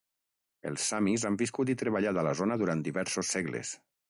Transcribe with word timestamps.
Els 0.69 0.85
samis 0.93 1.25
han 1.29 1.37
viscut 1.41 1.73
i 1.75 1.77
treballat 1.83 2.21
a 2.23 2.25
la 2.29 2.35
zona 2.43 2.59
durant 2.63 2.83
diversos 2.89 3.33
segles. 3.39 3.77